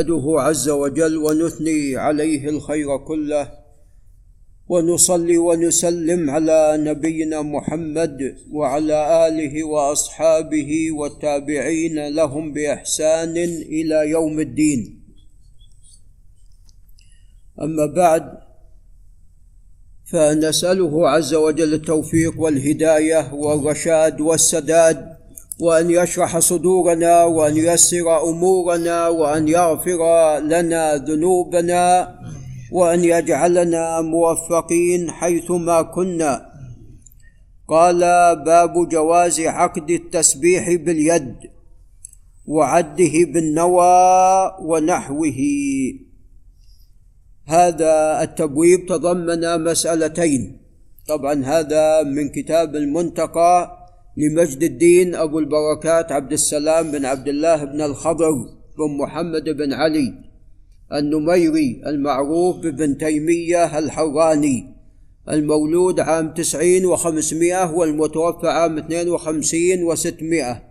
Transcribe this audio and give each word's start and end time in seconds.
نحمده 0.00 0.40
عز 0.40 0.68
وجل 0.68 1.16
ونثني 1.16 1.96
عليه 1.96 2.48
الخير 2.48 2.96
كله 2.96 3.50
ونصلي 4.68 5.38
ونسلم 5.38 6.30
على 6.30 6.76
نبينا 6.78 7.42
محمد 7.42 8.36
وعلى 8.50 9.28
آله 9.28 9.64
وأصحابه 9.64 10.90
والتابعين 10.92 12.08
لهم 12.08 12.52
بإحسان 12.52 13.36
إلى 13.76 14.10
يوم 14.10 14.40
الدين. 14.40 15.00
أما 17.62 17.86
بعد 17.86 18.38
فنسأله 20.04 21.08
عز 21.08 21.34
وجل 21.34 21.74
التوفيق 21.74 22.40
والهداية 22.40 23.34
والرشاد 23.34 24.20
والسداد 24.20 25.23
وأن 25.60 25.90
يشرح 25.90 26.38
صدورنا 26.38 27.24
وأن 27.24 27.56
ييسر 27.56 28.30
أمورنا 28.30 29.08
وأن 29.08 29.48
يغفر 29.48 30.02
لنا 30.38 30.94
ذنوبنا 30.96 32.14
وأن 32.72 33.04
يجعلنا 33.04 34.00
موفقين 34.00 35.10
حيثما 35.10 35.82
كنا. 35.82 36.54
قال 37.68 38.00
باب 38.44 38.88
جواز 38.88 39.40
عقد 39.40 39.90
التسبيح 39.90 40.74
باليد 40.74 41.36
وعده 42.46 43.12
بالنوى 43.32 44.56
ونحوه. 44.62 45.40
هذا 47.46 48.22
التبويب 48.22 48.86
تضمن 48.86 49.64
مسألتين. 49.64 50.60
طبعا 51.08 51.44
هذا 51.44 52.02
من 52.02 52.28
كتاب 52.28 52.76
المنتقى 52.76 53.83
لمجد 54.16 54.62
الدين 54.62 55.14
أبو 55.14 55.38
البركات 55.38 56.12
عبد 56.12 56.32
السلام 56.32 56.90
بن 56.90 57.04
عبد 57.04 57.28
الله 57.28 57.64
بن 57.64 57.80
الخضر 57.80 58.32
بن 58.78 58.96
محمد 59.00 59.44
بن 59.44 59.72
علي 59.72 60.14
النميري 60.92 61.82
المعروف 61.86 62.56
بابن 62.56 62.98
تيمية 62.98 63.78
الحراني 63.78 64.74
المولود 65.28 66.00
عام 66.00 66.34
تسعين 66.34 66.86
وخمسمائة 66.86 67.74
والمتوفى 67.74 68.46
عام 68.46 68.78
اثنين 68.78 69.08
وخمسين 69.08 69.84
وستمائة. 69.84 70.62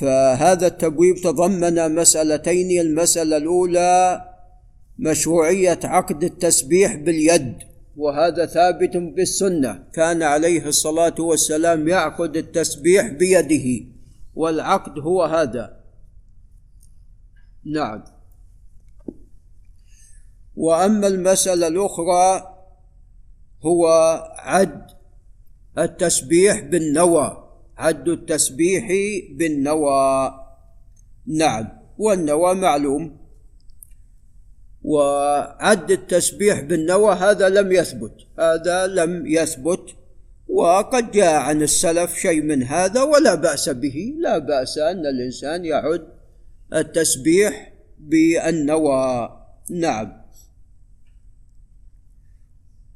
فهذا 0.00 0.66
التبويب 0.66 1.16
تضمن 1.16 1.94
مسألتين 1.94 2.80
المسألة 2.80 3.36
الأولى 3.36 4.24
مشروعية 4.98 5.80
عقد 5.84 6.24
التسبيح 6.24 6.94
باليد. 6.94 7.73
وهذا 7.96 8.46
ثابت 8.46 8.96
بالسنة. 8.96 9.84
كان 9.92 10.22
عليه 10.22 10.66
الصلاة 10.66 11.14
والسلام 11.18 11.88
يعقد 11.88 12.36
التسبيح 12.36 13.08
بيده 13.08 13.86
والعقد 14.34 14.98
هو 14.98 15.22
هذا. 15.22 15.84
نعم. 17.64 18.04
وأما 20.56 21.06
المسألة 21.06 21.66
الأخرى 21.66 22.54
هو 23.66 23.86
عد 24.38 24.86
التسبيح 25.78 26.60
بالنوى 26.60 27.44
عد 27.76 28.08
التسبيح 28.08 28.88
بالنوى. 29.38 30.30
نعم. 31.26 31.68
والنوى 31.98 32.54
معلوم. 32.54 33.23
وعد 34.84 35.90
التسبيح 35.90 36.60
بالنوى 36.60 37.14
هذا 37.14 37.48
لم 37.48 37.72
يثبت. 37.72 38.12
هذا 38.38 38.86
لم 38.86 39.26
يثبت 39.26 39.80
وقد 40.48 41.10
جاء 41.10 41.34
عن 41.34 41.62
السلف 41.62 42.14
شيء 42.14 42.42
من 42.42 42.62
هذا 42.62 43.02
ولا 43.02 43.34
بأس 43.34 43.68
به. 43.68 44.14
لا 44.20 44.38
بأس 44.38 44.78
أن 44.78 45.06
الإنسان 45.06 45.64
يعد 45.64 46.06
التسبيح 46.74 47.72
بالنوى. 47.98 49.30
نعم. 49.70 50.24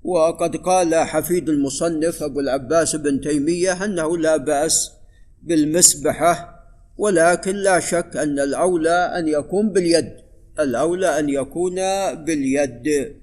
وقد 0.05 0.57
قال 0.57 0.95
حفيد 0.95 1.49
المصنف 1.49 2.23
أبو 2.23 2.41
العباس 2.41 2.97
بن 2.97 3.21
تيمية 3.21 3.85
أنه 3.85 4.19
لا 4.19 4.37
بأس 4.37 4.93
بالمسبحة 5.43 6.65
ولكن 6.99 7.57
لا 7.57 7.81
شك 7.81 8.17
أن 8.17 8.39
الأولى 8.39 9.13
أن 9.19 9.29
يكون 9.29 9.73
باليد. 9.73 10.28
الأولى 10.61 11.19
أن 11.19 11.29
يكون 11.29 11.75
باليد. 12.15 13.15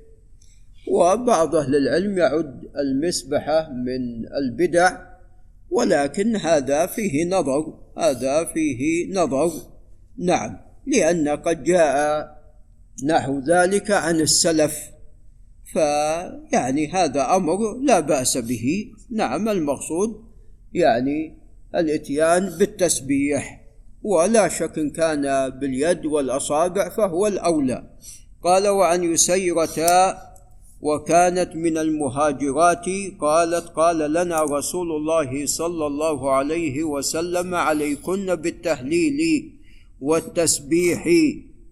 وبعض 0.88 1.56
أهل 1.56 1.75
العلم 1.75 2.18
يعد 2.18 2.62
المسبحة 2.78 3.69
من 3.69 4.25
البدع 4.38 4.97
ولكن 5.69 6.35
هذا 6.35 6.85
فيه 6.85 7.25
نظر 7.25 7.79
هذا 7.97 8.44
فيه 8.53 9.13
نظر. 9.13 9.51
نعم 10.18 10.57
لأن 10.88 11.28
قد 11.29 11.63
جاء 11.63 12.28
نحو 13.06 13.40
ذلك 13.40 13.91
عن 13.91 14.19
السلف 14.19 14.79
فيعني 15.74 16.91
هذا 16.91 17.35
أمر 17.35 17.78
لا 17.78 18.00
بأس 18.00 18.38
به. 18.38 18.85
نعم 19.12 19.50
المقصود 19.50 20.24
يعني 20.74 21.38
الإتيان 21.75 22.50
بالتسبيح. 22.59 23.64
ولا 24.05 24.47
شك 24.47 24.77
إن 24.77 24.89
كان 24.89 25.49
باليد 25.49 26.05
والأصابع 26.05 26.89
فهو 26.89 27.27
الأولى. 27.27 27.83
قال 28.43 28.67
وعن 28.67 29.03
يسيرة 29.03 29.77
وكانت 30.81 31.55
من 31.55 31.77
المهاجرات 31.77 32.85
قالت 33.19 33.67
قال 33.67 34.13
لنا 34.13 34.44
رسول 34.44 34.91
الله 34.91 35.45
صلى 35.45 35.85
الله 35.88 36.31
عليه 36.31 36.83
وسلم 36.83 37.55
عليكن 37.55 38.35
بالتهليل 38.35 39.19
والتسبيح 40.01 41.03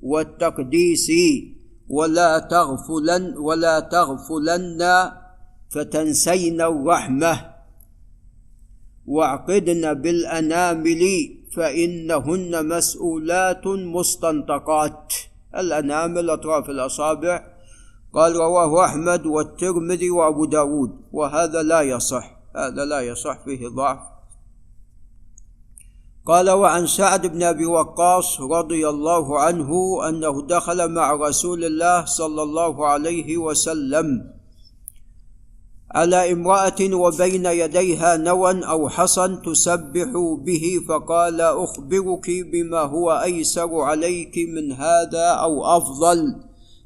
والتقديس 0.01 1.11
ولا 1.89 2.39
تغفلن 2.39 3.37
ولا 3.37 3.79
تغفلن 3.79 5.11
فتنسين 5.69 6.61
الرحمة 6.61 7.53
واعقدن 9.07 9.93
بالأنامل 9.93 11.03
فإنهن 11.55 12.67
مسؤولات 12.67 13.67
مستنطقات. 13.67 15.13
الأنامل 15.57 16.29
أطراف 16.29 16.69
الأصابع. 16.69 17.43
قال 18.13 18.35
رواه 18.35 18.85
أحمد 18.85 19.25
والترمذي 19.25 20.09
وأبو 20.09 20.45
داود. 20.45 20.91
وهذا 21.11 21.63
لا 21.63 21.81
يصح. 21.81 22.31
هذا 22.55 22.85
لا 22.85 23.01
يصح. 23.01 23.43
فيه 23.45 23.67
ضعف. 23.67 23.99
قال 26.25 26.49
وعن 26.49 26.87
سعد 26.87 27.27
بن 27.27 27.43
أبي 27.43 27.65
وقاص 27.65 28.41
رضي 28.41 28.89
الله 28.89 29.39
عنه 29.39 29.99
أنه 30.09 30.47
دخل 30.47 30.91
مع 30.91 31.13
رسول 31.13 31.65
الله 31.65 32.05
صلى 32.05 32.43
الله 32.43 32.87
عليه 32.87 33.37
وسلم. 33.37 34.32
على 35.93 36.31
امرأة 36.31 36.93
وبين 36.93 37.45
يديها 37.45 38.17
نوى 38.17 38.65
أو 38.65 38.89
حصن 38.89 39.41
تسبح 39.41 40.09
به 40.45 40.63
فقال 40.89 41.41
أخبرك 41.41 42.29
بما 42.51 42.79
هو 42.79 43.11
أيسر 43.11 43.81
عليك 43.81 44.35
من 44.55 44.71
هذا 44.71 45.27
أو 45.27 45.65
أفضل. 45.77 46.35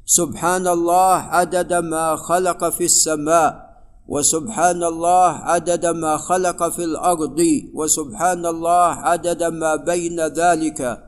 سبحان 0.06 0.66
الله 0.66 1.14
عدد 1.14 1.72
ما 1.72 2.16
خلق 2.16 2.68
في 2.68 2.84
السماء 2.84 3.68
وسبحان 4.08 4.84
الله 4.84 5.28
عدد 5.28 5.86
ما 5.86 6.16
خلق 6.16 6.68
في 6.68 6.84
الأرض 6.84 7.40
وسبحان 7.74 8.46
الله 8.46 8.86
عدد 8.86 9.42
ما 9.42 9.76
بين 9.76 10.20
ذلك 10.20 10.98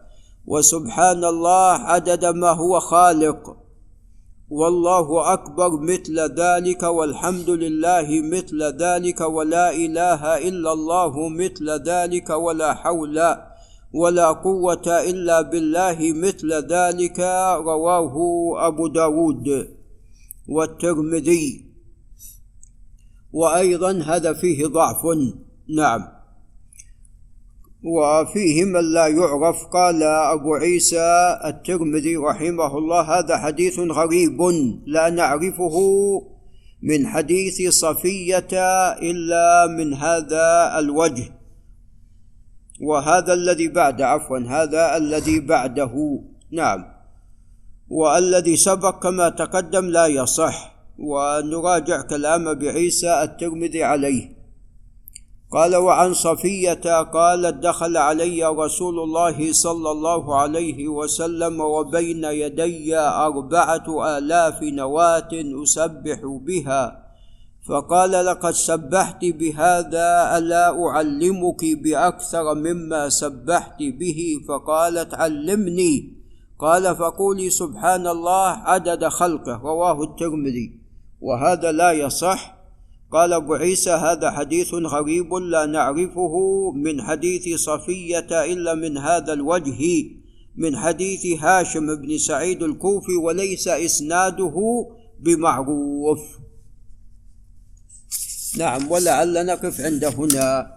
وسبحان 0.47 1.25
الله 1.25 1.73
عدد 1.73 2.25
ما 2.25 2.51
هو 2.51 2.81
خالق. 2.81 3.60
والله 4.51 5.33
أكبر 5.33 5.81
مثل 5.81 6.19
ذلك 6.35 6.83
والحمد 6.83 7.51
لله 7.51 8.09
مثل 8.23 8.63
ذلك 8.63 9.21
ولا 9.21 9.71
إله 9.71 10.49
إلا 10.49 10.73
الله 10.73 11.29
مثل 11.29 11.71
ذلك 11.71 12.31
ولا 12.31 12.75
حول 12.75 13.21
ولا 13.95 14.33
قوة 14.33 14.87
إلا 14.87 15.41
بالله 15.41 15.99
مثل 16.13 16.53
ذلك 16.53 17.21
رواه 17.65 18.17
أبو 18.67 18.87
داود 18.89 19.69
والترمذي. 20.49 21.71
وأيضا 23.33 23.93
هذا 23.93 24.33
فيه 24.33 24.67
ضعف. 24.67 25.03
نعم. 25.77 26.20
وفيه 27.85 28.65
من 28.65 28.93
لا 28.93 29.07
يعرف. 29.07 29.67
قال 29.67 30.03
أبو 30.03 30.55
عيسى 30.55 31.39
الترمذي 31.45 32.17
رحمه 32.17 32.79
الله 32.79 33.01
هذا 33.19 33.37
حديث 33.37 33.79
غريب 33.79 34.41
لا 34.87 35.11
نعرفه 35.11 35.77
من 36.83 37.07
حديث 37.07 37.69
صفية 37.69 38.53
إلا 39.03 39.67
من 39.67 39.95
هذا 39.95 40.79
الوجه. 40.79 41.25
وهذا 42.81 43.33
الذي 43.33 43.69
بعد 43.69 44.03
عفوا 44.03 44.39
هذا 44.39 44.97
الذي 44.97 45.41
بعده. 45.41 46.23
نعم. 46.53 46.85
والذي 47.89 48.57
سبق 48.57 49.03
كما 49.03 49.29
تقدم 49.29 49.87
لا 49.87 50.07
يصح. 50.07 50.77
ونراجع 50.99 52.01
كلام 52.01 52.49
أبي 52.49 52.69
عيسى 52.69 53.23
الترمذي 53.23 53.83
عليه. 53.83 54.40
قال 55.53 55.77
وعن 55.77 56.15
صفية 56.15 57.03
قالت 57.03 57.55
دخل 57.55 57.97
علي 57.97 58.45
رسول 58.45 58.99
الله 58.99 59.53
صلى 59.53 59.91
الله 59.91 60.37
عليه 60.37 60.89
وسلم 60.89 61.61
وبين 61.61 62.25
يدي 62.25 62.97
أربعة 62.99 64.19
آلاف 64.19 64.63
نواة 64.63 65.29
أسبح 65.63 66.21
بها 66.23 67.11
فقال 67.69 68.11
لقد 68.11 68.51
سبحت 68.51 69.25
بهذا 69.25 70.39
ألا 70.39 70.87
أعلمك 70.87 71.65
بأكثر 71.85 72.55
مما 72.55 73.09
سبحت 73.09 73.79
به؟ 73.79 74.21
فقالت 74.49 75.15
علمني. 75.15 76.21
قال 76.59 76.97
فقولي 76.97 77.51
سبحان 77.51 78.07
الله 78.07 78.49
عدد 78.49 79.09
خلقه. 79.09 79.61
رواه 79.63 80.03
الترمذي. 80.03 80.81
وهذا 81.21 81.73
لا 81.73 81.93
يصح 81.93 82.60
قال 83.11 83.33
أبو 83.33 83.55
عيسى 83.55 83.91
هذا 83.91 84.31
حديث 84.31 84.75
غريب 84.75 85.35
لا 85.35 85.67
نعرفه 85.67 86.35
من 86.75 87.03
حديث 87.03 87.61
صفية 87.61 88.45
إلا 88.53 88.75
من 88.75 88.99
هذا 88.99 89.33
الوجه 89.33 89.81
من 90.57 90.77
حديث 90.77 91.27
هاشم 91.43 91.95
بن 91.95 92.19
سعيد 92.19 92.63
الكوفي 92.63 93.17
وليس 93.17 93.69
إسناده 93.69 94.55
بمعروف. 95.21 96.21
نعم 98.59 98.91
ولعل 98.91 99.47
نقف 99.47 99.81
عند 99.81 100.05
هنا. 100.05 100.69